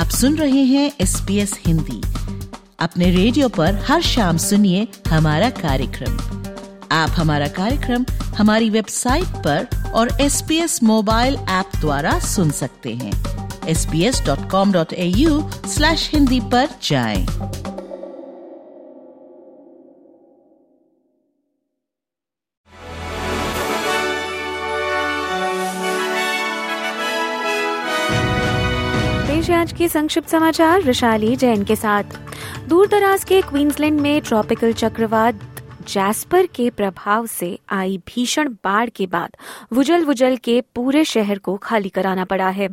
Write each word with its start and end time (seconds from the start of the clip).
आप 0.00 0.08
सुन 0.08 0.36
रहे 0.36 0.62
हैं 0.64 0.92
एस 1.00 1.14
पी 1.26 1.36
एस 1.38 1.52
हिंदी। 1.66 2.00
अपने 2.80 3.10
रेडियो 3.10 3.48
पर 3.48 3.74
हर 3.88 4.02
शाम 4.02 4.36
सुनिए 4.36 4.86
हमारा 5.08 5.50
कार्यक्रम। 5.50 6.16
आप 6.92 7.10
हमारा 7.10 7.48
कार्यक्रम 7.48 8.04
हमारी 8.38 8.70
वेबसाइट 8.70 9.36
पर 9.46 9.92
और 9.94 10.16
S 10.20 10.40
B 10.48 10.56
S 10.56 10.82
mobile 10.82 11.34
app 11.34 11.76
द्वारा 11.80 12.18
सुन 12.18 12.50
सकते 12.50 12.94
हैं। 12.94 13.12
S 13.68 13.84
B 13.92 14.02
S 14.02 14.22
dot 14.26 14.50
com 14.50 14.72
dot 14.72 14.92
A 14.92 15.06
U 15.06 15.42
slash 15.66 16.10
Hindi 16.14 16.40
पर 16.40 16.68
जाएँ। 16.82 17.26
पेश 29.50 29.58
आज 29.58 29.72
के 29.72 29.88
संक्षिप्त 29.88 30.28
समाचार, 30.28 30.82
विशाली 30.82 31.36
जैन 31.36 31.64
के 31.64 31.76
साथ। 31.76 32.04
दूर 32.68 32.88
दराज 32.88 33.24
के 33.24 33.40
क्वींसलैंड 33.42 34.00
में 34.00 34.20
ट्रॉपिकल 34.20 34.72
चक्रवात 34.72 35.40
जैस्पर 35.88 36.46
के 36.46 36.70
प्रभाव 36.70 37.26
से 37.26 37.58
आई 37.68 37.96
भीषण 37.98 38.48
बाढ़ 38.64 38.88
के 38.88 39.06
बाद 39.06 39.36
वुजल 39.72 40.04
वुजल 40.04 40.36
के 40.36 40.60
पूरे 40.74 41.04
शहर 41.04 41.38
को 41.38 41.56
खाली 41.56 41.88
कराना 41.88 42.24
पड़ा 42.24 42.48
है। 42.48 42.68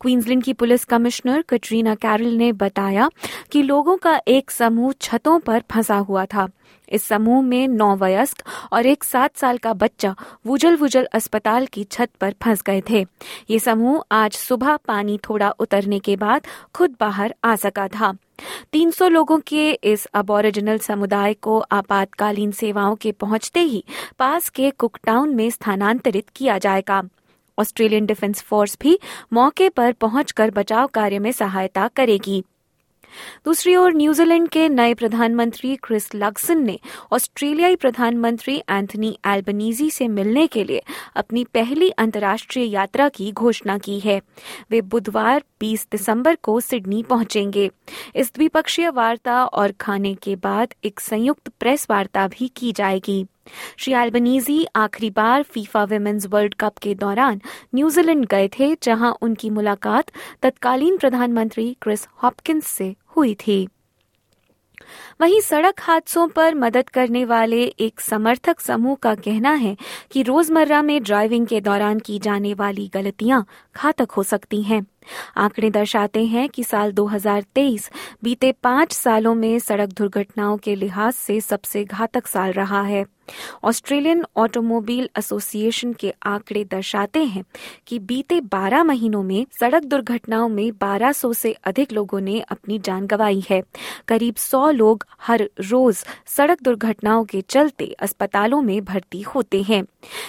क्वींसलैंड 0.00 0.42
की 0.44 0.52
पुलिस 0.52 0.84
कमिश्नर 0.84 1.42
कटरीना 1.42 1.94
कैरल 1.94 2.34
ने 2.34 2.52
बताया 2.52 3.10
कि 3.52 3.62
लोगों 3.62 3.96
का 3.96 4.20
एक 4.28 4.50
समूह 4.50 4.94
छतों 5.00 5.38
पर 5.40 5.62
फंसा 5.70 5.96
हुआ 5.96 6.24
था। 6.24 6.48
इस 6.88 7.04
समूह 7.04 7.42
में 7.42 7.68
नौ 7.68 7.96
वयस्क 7.96 8.42
और 8.72 8.86
एक 8.86 9.04
सात 9.04 9.36
साल 9.36 9.58
का 9.58 9.72
बच्चा 9.72 10.14
वुजल 10.46 10.76
वुजल 10.76 11.08
अस्पताल 11.12 11.66
की 11.66 11.84
छत 11.84 12.10
पर 12.20 12.34
फंस 12.42 12.62
गए 12.62 12.82
थे। 12.90 13.06
ये 13.50 13.58
समूह 13.58 14.04
आज 14.12 14.32
सुबह 14.32 14.76
पानी 14.76 15.18
थोड़ा 15.18 15.50
उतरने 15.50 15.98
के 15.98 16.16
बाद 16.16 16.46
खुद 16.74 16.96
बाहर 17.00 17.34
आ 17.44 17.56
सका 17.56 17.88
था। 17.88 18.12
300 18.72 19.08
लोगों 19.08 19.38
के 19.38 19.70
इस 19.72 20.06
अबोरिजिनल 20.06 20.78
समुदाय 20.78 21.34
को 21.34 21.58
आपातकालीन 21.58 22.50
सेवाओं 22.52 22.96
के 22.96 23.12
पहुँचते 23.12 23.60
ही 23.60 23.84
पास 24.18 24.48
के 24.48 24.70
कुकटाउन 24.70 25.34
में 25.34 25.50
स्थानांतरित 25.50 26.28
किया 26.36 26.58
जाएगा। 26.58 27.02
ऑस्ट्रेलियन 27.58 28.06
डिफेंस 28.06 28.42
फोर्स 28.42 28.78
भी 28.80 28.98
मौके 29.32 29.68
पर 29.68 29.92
पहुंचकर 29.92 30.50
बचाव 30.50 30.86
कार्य 30.86 31.18
में 31.18 31.32
सहायता 31.32 31.88
करेगी। 31.88 32.44
दूसरी 33.44 33.76
ओर, 33.76 33.94
न्यूजीलैंड 33.94 34.48
के 34.48 34.68
नए 34.68 34.94
प्रधानमंत्री 34.94 35.76
क्रिस 35.76 36.14
लग्सन 36.14 36.64
ने 36.64 36.78
ऑस्ट्रेलियाई 37.12 37.76
प्रधानमंत्री 37.76 38.56
एंथनी 38.70 39.18
एल्बनीजी 39.26 39.90
से 39.90 40.08
मिलने 40.08 40.46
के 40.46 40.64
लिए 40.64 40.82
अपनी 41.16 41.44
पहली 41.44 41.90
अंतर्राष्ट्रीय 41.90 42.66
यात्रा 42.66 43.08
की 43.08 43.32
घोषणा 43.32 43.78
की 43.78 43.98
है। 44.00 44.20
वे 44.70 44.80
बुधवार 44.80 45.42
20 45.60 45.86
दिसंबर 45.92 46.34
को 46.34 46.60
सिडनी 46.60 47.02
पहुँचेंगे। 47.02 47.70
इस 48.16 48.32
द्विपक्षीय 48.34 48.90
वार्ता 48.90 49.44
और 49.44 49.72
खाने 49.72 50.14
के 50.14 50.36
बाद 50.36 50.74
एक 50.84 51.00
संयुक्त 51.00 51.48
प्रेस 51.48 51.86
वार्ता 51.90 52.28
भी 52.28 52.50
की 52.56 52.72
जाएगी। 52.72 53.26
श्री 53.76 53.94
एल्बनीजी 53.94 54.66
आखिरी 54.76 55.10
बार 55.10 55.42
फीफा 55.42 55.84
विमेन्स 55.84 56.26
वर्ल्ड 56.26 56.54
कप 56.54 56.78
के 56.78 56.94
दौरान 56.94 57.40
न्यूजीलैंड 57.74 58.26
गए 58.26 58.48
थे, 58.48 58.74
जहाँ 58.82 59.16
उनकी 59.22 59.50
मुलाकात 59.50 60.10
तत्कालीन 60.42 60.98
प्रधानमंत्री 60.98 61.76
क्रिस 61.82 62.06
हॉपकिंस 62.22 62.66
से 62.66 62.94
हुई 63.16 63.34
थी। 63.34 63.66
वहीं 65.20 65.40
सड़क 65.40 65.80
हादसों 65.80 66.26
पर 66.28 66.54
मदद 66.54 66.88
करने 66.88 67.24
वाले 67.24 67.62
एक 67.64 68.00
समर्थक 68.00 68.60
समूह 68.60 68.94
का 68.94 69.14
कहना 69.14 69.52
है 69.52 69.76
कि 70.10 70.22
रोज़मर्रा 70.22 70.82
में 70.82 71.02
ड्राइविंग 71.02 71.46
के 71.46 71.60
दौरान 71.60 71.98
की 71.98 72.18
जाने 72.18 72.54
वाली 72.54 72.90
गलतियाँ 72.94 73.44
घातक 73.76 74.10
हो 74.10 74.22
सकती 74.22 74.62
हैं। 74.62 74.86
आंकड़े 75.36 75.70
दर्शाते 75.70 76.24
हैं 76.24 76.48
कि 76.48 76.64
साल 76.64 76.92
2023 76.92 77.90
बीते 78.22 78.52
पाँच 78.52 78.92
सालों 78.92 79.34
में 79.34 79.58
सड़क 79.58 79.92
दुर्घटनाओं 79.92 80.56
के 80.56 80.74
लिहाज 80.74 81.12
से 81.12 81.40
सबसे 81.40 81.84
घातक 81.84 82.26
साल 82.26 82.52
रहा 82.52 82.82
है। 82.82 83.04
ऑस्ट्रेलियन 83.64 84.24
ऑटोमोबाइल 84.36 85.10
एसोसिएशन 85.18 85.92
के 85.92 86.14
आंकड़े 86.22 86.64
दर्शाते 86.64 87.24
हैं 87.24 87.44
कि 87.86 87.98
बीते 87.98 88.40
12 88.40 88.82
महीनों 88.82 89.22
में 89.22 89.46
सड़क 89.60 89.84
दुर्घटनाओं 89.84 90.48
में 90.48 90.70
1200 90.72 91.32
से 91.32 91.52
अधिक 91.52 91.92
लोगों 91.92 92.20
ने 92.20 92.40
अपनी 92.40 92.78
जान 92.78 93.06
गंवाई 93.06 93.44
है। 93.50 93.62
करीब 94.08 94.34
100 94.34 94.70
लोग 94.70 95.06
हर 95.20 95.50
रोज 95.60 96.04
सड़क 96.26 96.62
दुर्घटनाओं 96.62 97.24
के 97.24 97.40
चलते 97.40 97.96
अस्पतालों 98.00 98.62
में 98.62 98.84
भर्ती 98.84 99.22
होते 99.22 99.62
हैं। 99.62 99.84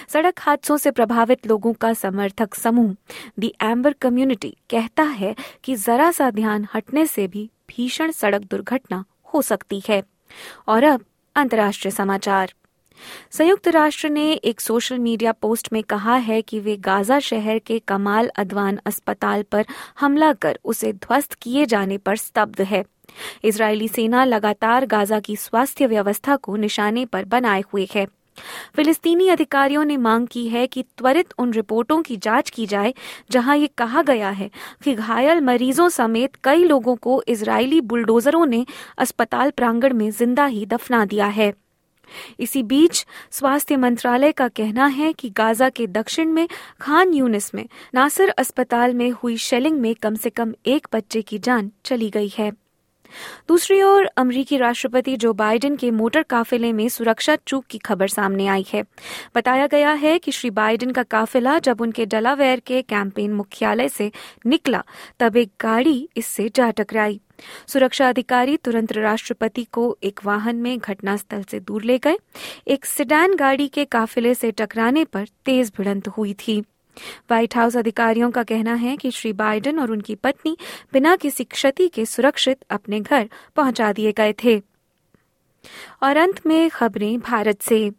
सड़क 0.08 0.34
हादसों 0.40 0.76
से 0.76 0.90
प्रभावित 0.90 1.46
लोगों 1.46 1.72
का 1.72 1.92
समर्थक 1.92 2.54
समूह, 2.54 2.96
दी 3.38 3.54
एम्बर 3.62 3.92
कम्युनिटी, 3.92 4.56
कहता 4.70 5.02
है 5.02 5.34
कि 5.64 5.76
जरा 5.76 6.10
सा 6.10 6.30
ध्यान 6.30 6.66
हटने 6.74 7.06
से 7.06 7.26
भी 7.28 7.50
भीषण 7.68 8.10
सड़क 8.10 8.42
दुर्घटना 8.42 9.04
हो 9.34 9.42
सकती 9.42 9.82
है। 9.88 10.02
और 10.68 10.84
अब 10.84 11.04
अंतर्राष्ट्रीय 11.36 11.92
समाचार। 11.92 12.54
संयुक्त 13.30 13.68
राष्ट्र 13.68 14.08
ने 14.08 14.32
एक 14.32 14.60
सोशल 14.60 14.98
मीडिया 14.98 15.32
पोस्ट 15.32 15.72
में 15.72 15.82
कहा 15.82 16.16
है 16.16 16.42
कि 16.42 16.60
वे 16.60 16.76
गाजा 16.76 17.18
शहर 17.18 17.58
के 17.58 17.78
कमाल 17.78 18.30
अदवान 18.36 18.78
अस्पताल 18.86 19.42
पर 19.42 19.64
हमला 20.00 20.32
कर 20.32 20.58
उसे 20.64 20.92
ध्वस्त 20.92 21.34
किए 21.34 21.66
जाने 21.66 21.98
पर 21.98 22.16
स्तब्ध 22.16 22.60
है। 22.60 22.84
इजरायली 23.44 23.88
सेना 23.88 24.24
लगातार 24.24 24.86
गाजा 24.86 25.20
की 25.20 25.36
स्वास्थ्य 25.36 25.86
व्यवस्था 25.86 26.36
को 26.36 26.56
निशाने 26.56 27.04
पर 27.04 27.24
बनाए 27.24 27.62
हुए 27.72 27.86
है। 27.94 28.06
फिलिस्तीनी 28.76 29.28
अधिकारियों 29.28 29.84
ने 29.84 29.96
मांग 29.96 30.26
की 30.26 30.46
है 30.48 30.66
कि 30.66 30.82
त्वरित 30.98 31.32
उन 31.38 31.52
रिपोर्टों 31.52 32.00
की 32.02 32.16
जाँच 32.16 32.50
की 32.50 32.66
जाए, 32.66 32.94
जहाँ 33.30 33.56
ये 33.56 33.66
कहा 33.66 34.02
गया 34.02 34.30
है 34.30 34.50
कि 34.84 34.94
घायल 34.94 35.40
मरीजों 35.40 35.88
समेत 35.88 36.36
कई 36.44 36.64
लोगों 36.64 36.96
को 36.96 37.22
इजरायली 37.28 37.80
बुलडोजरों 37.80 38.46
ने 38.46 38.64
अस्पताल 38.98 39.50
प्रांगण 39.50 39.94
में 39.94 40.10
ज़िंदा 40.10 40.46
ही 40.46 40.64
दफना 40.66 41.04
दिया 41.04 41.26
है। 41.26 41.52
इसी 42.40 42.62
बीच 42.62 43.06
स्वास्थ्य 43.30 43.76
मंत्रालय 43.76 44.32
का 44.32 44.48
कहना 44.48 44.86
है 44.86 45.12
कि 45.12 45.30
गाजा 45.30 45.68
के 45.68 45.86
दक्षिण 45.86 46.32
में 46.32 46.48
खान 46.80 47.14
यूनिस 47.14 47.54
में, 47.54 47.68
नासिर 47.94 48.28
अस्पताल 48.28 48.94
में 48.94 49.10
हुई 49.10 49.36
शेलिंग 49.36 49.80
में 49.80 49.94
कम 49.94 50.14
से 50.14 50.30
कम 50.30 50.54
एक 50.66 50.86
बच्चे 50.92 51.22
की 51.22 51.38
जान 51.38 51.70
चली 51.84 52.10
गई 52.10 52.32
है। 52.38 52.52
दूसरी 53.48 53.82
ओर, 53.82 54.04
अमरीकी 54.04 54.56
राष्ट्रपति 54.56 55.16
जो 55.16 55.32
बाइडेन 55.32 55.76
के 55.76 55.90
मोटर 55.90 56.22
काफिले 56.22 56.72
में 56.72 56.88
सुरक्षा 56.88 57.36
चूक 57.36 57.64
की 57.64 57.78
खबर 57.78 58.08
सामने 58.08 58.46
आई 58.46 58.66
है। 58.72 58.84
बताया 59.36 59.66
गया 59.66 59.92
है 59.92 60.18
कि 60.18 60.32
श्री 60.32 60.50
बाइडेन 60.50 60.90
का 60.90 61.02
काफिला 61.02 61.58
जब 61.58 61.80
उनके 61.80 62.06
डलावेयर 62.06 62.60
के 62.60 62.82
कैंपेन 62.82 63.32
मुख्यालय 63.32 63.88
से 63.88 64.12
निकला, 64.46 64.84
तब 65.18 65.36
एक 65.36 65.50
गाड़ी 65.60 66.08
इससे 66.16 66.50
जा 66.54 66.70
टकराई। 66.70 67.20
सुरक्षा 67.66 68.08
अधिकारी 68.08 68.56
तुरंत 68.56 68.92
राष्ट्रपति 68.92 69.64
को 69.64 69.98
एक 70.02 70.20
वाहन 70.24 70.56
में 70.56 70.78
घटनास्थल 70.78 71.42
से 71.42 71.60
दूर 71.60 71.82
ले 71.82 71.98
गए। 71.98 72.16
एक 72.68 72.84
सिडैन 72.84 73.34
गाड़ी 73.34 73.68
के 73.68 73.84
काफिले 73.84 74.34
से 74.34 74.50
टकराने 74.50 75.04
पर 75.04 75.26
तेज 75.44 75.72
भिड़ंत 75.76 76.08
हुई 76.08 76.34
थी। 76.34 76.60
व्हाइट 77.00 77.56
हाउस 77.56 77.76
अधिकारियों 77.76 78.30
का 78.30 78.42
कहना 78.42 78.74
है 78.74 78.96
कि 78.96 79.10
श्री 79.10 79.32
बाइडेन 79.32 79.78
और 79.78 79.90
उनकी 79.90 80.14
पत्नी 80.14 80.56
बिना 80.92 81.16
किसी 81.16 81.44
क्षति 81.44 81.88
के 81.88 82.06
सुरक्षित 82.06 82.58
अपने 82.70 83.00
घर 83.00 83.28
पहुँचा 83.56 83.92
दिए 83.92 84.12
गए 84.12 84.34
थे। 84.44 84.62
और 86.02 86.16
अंत 86.16 86.46
में 86.46 86.70
खबरें 86.70 87.20
भारत 87.20 87.62
से। 87.62 87.92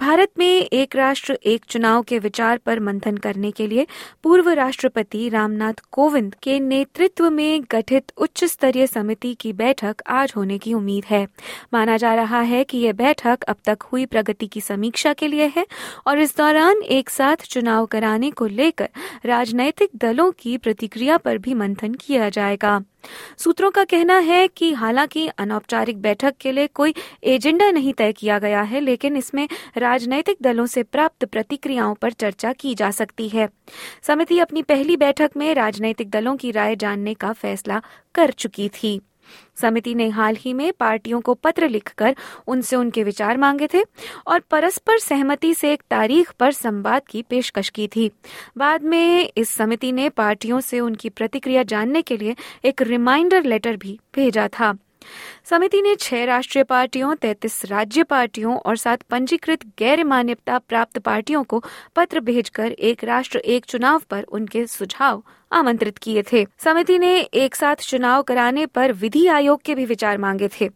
भारत 0.00 0.30
में 0.38 0.46
एक 0.46 0.96
राष्ट्र, 0.96 1.38
एक 1.44 1.64
चुनाव 1.64 2.02
के 2.02 2.18
विचार 2.18 2.58
पर 2.58 2.80
मंथन 2.80 3.16
करने 3.16 3.50
के 3.50 3.66
लिए 3.66 3.86
पूर्व 4.22 4.50
राष्ट्रपति 4.50 5.28
रामनाथ 5.28 5.82
कोविंद 5.92 6.34
के 6.34 6.58
नेतृत्व 6.60 7.30
में 7.30 7.62
गठित 7.70 8.12
उच्च 8.16 8.44
स्तरीय 8.44 8.86
समिति 8.86 9.34
की 9.34 9.52
बैठक 9.52 10.02
आज 10.06 10.32
होने 10.36 10.58
की 10.58 10.74
उम्मीद 10.74 11.04
है। 11.04 11.26
माना 11.74 11.96
जा 11.96 12.14
रहा 12.14 12.40
है 12.40 12.64
कि 12.64 12.78
यह 12.78 12.92
बैठक 12.92 13.42
अब 13.42 13.56
तक 13.64 13.82
हुई 13.82 14.06
प्रगति 14.06 14.46
की 14.46 14.60
समीक्षा 14.60 15.12
के 15.12 15.28
लिए 15.28 15.52
है 15.56 15.66
और 16.06 16.18
इस 16.18 16.36
दौरान 16.36 16.82
एक 16.82 17.10
साथ 17.10 17.36
चुनाव 17.36 17.86
कराने 17.86 18.30
को 18.30 18.46
लेकर 18.46 18.88
राजनैतिक 19.24 19.90
दलों 19.96 20.32
की 20.38 20.56
प्रतिक्रिया 20.58 21.16
पर 21.16 21.38
भी 21.38 21.54
मंथन 21.54 21.94
किया 21.94 22.28
जाएगा। 22.28 22.82
सूत्रों 23.38 23.70
का 23.70 23.84
कहना 23.84 24.18
है 24.18 24.46
कि 24.48 24.72
हालाँकि 24.72 25.26
अनौपचारिक 25.28 26.00
बैठक 26.02 26.34
के 26.40 26.52
लिए 26.52 26.66
कोई 26.66 26.94
एजेंडा 27.24 27.70
नहीं 27.70 27.92
तय 27.92 28.12
किया 28.12 28.38
गया 28.38 28.62
है, 28.62 28.80
लेकिन 28.80 29.16
इसमें 29.16 29.48
राजनीतिक 29.76 30.36
दलों 30.42 30.66
से 30.66 30.82
प्राप्त 30.82 31.24
प्रतिक्रियाओं 31.24 31.94
पर 31.94 32.12
चर्चा 32.12 32.52
की 32.52 32.74
जा 32.74 32.90
सकती 32.90 33.28
है। 33.28 33.48
समिति 34.02 34.38
अपनी 34.38 34.62
पहली 34.62 34.96
बैठक 34.96 35.30
में 35.36 35.54
राजनीतिक 35.54 36.10
दलों 36.10 36.36
की 36.36 36.50
राय 36.50 36.76
जानने 36.76 37.14
का 37.14 37.32
फैसला 37.32 37.82
कर 38.14 38.30
चुकी 38.30 38.68
थी। 38.68 39.00
समिति 39.60 39.94
ने 39.94 40.08
हाल 40.08 40.36
ही 40.36 40.52
में 40.54 40.72
पार्टियों 40.72 41.20
को 41.20 41.34
पत्र 41.34 41.68
लिखकर 41.68 42.16
उनसे 42.46 42.76
उनके 42.76 43.04
विचार 43.04 43.36
मांगे 43.36 43.68
थे 43.74 43.82
और 44.26 44.40
परस्पर 44.40 44.98
सहमति 44.98 45.54
से 45.54 45.72
एक 45.72 45.82
तारीख 45.90 46.32
पर 46.32 46.52
संवाद 46.52 47.02
की 47.08 47.22
पेशकश 47.22 47.68
की 47.68 47.88
थी। 47.88 48.10
बाद 48.58 48.82
में 48.82 49.30
इस 49.36 49.50
समिति 49.50 49.92
ने 49.92 50.08
पार्टियों 50.08 50.60
से 50.60 50.80
उनकी 50.80 51.08
प्रतिक्रिया 51.08 51.62
जानने 51.62 52.02
के 52.02 52.16
लिए 52.16 52.36
एक 52.64 52.82
रिमाइंडर 52.82 53.44
लेटर 53.44 53.76
भी 53.76 53.98
भेजा 54.14 54.48
था। 54.48 54.76
समिति 55.44 55.82
ने 55.82 55.94
छह 55.94 56.24
राष्ट्रीय 56.24 56.64
पार्टियों, 56.64 57.14
तैतीस 57.14 57.64
राज्य 57.64 58.02
पार्टियों 58.02 58.56
और 58.56 58.76
सात 58.76 59.02
पंजीकृत 59.02 59.66
गैर 59.78 60.04
मान्यता 60.04 60.58
प्राप्त 60.58 60.98
पार्टियों 60.98 61.44
को 61.44 61.64
पत्र 61.96 62.20
भेजकर 62.20 62.72
एक 62.72 63.04
राष्ट्र, 63.04 63.38
एक 63.38 63.64
चुनाव 63.64 64.02
पर 64.10 64.22
उनके 64.22 64.66
सुझाव 64.66 65.22
आमंत्रित 65.52 65.98
किए 65.98 66.22
थे। 66.32 66.46
समिति 66.58 66.98
ने 66.98 67.20
एक 67.20 67.54
साथ 67.54 67.76
चुनाव 67.76 68.22
कराने 68.22 68.66
पर 68.66 68.92
विधि 68.92 69.26
आयोग 69.26 69.62
के 69.62 69.74
भी 69.74 69.84
विचार 69.84 70.18
मांगे 70.18 70.48
थे। 70.60 70.70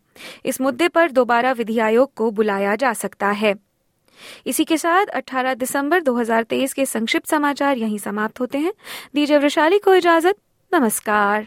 इस 0.45 0.61
मुद्दे 0.61 0.89
पर 0.89 1.11
दोबारा 1.11 1.53
विधि 1.53 1.79
आयोग 1.79 2.15
को 2.15 2.31
बुलाया 2.31 2.77
जा 2.77 2.93
सकता 2.93 3.31
है। 3.31 3.55
इसी 4.47 4.65
के 4.65 4.77
साथ 4.77 5.07
18 5.07 5.55
दिसंबर 5.55 6.01
2023 6.01 6.73
के 6.73 6.87
संक्षिप्त 6.87 7.29
समाचार 7.29 7.77
यहीं 7.77 7.99
समाप्त 7.99 8.41
होते 8.41 8.59
हैं। 8.59 8.73
दीजिए 9.15 9.39
वैशाली 9.39 9.79
को 9.79 9.95
इजाज़त, 9.95 10.37
नमस्कार। 10.75 11.47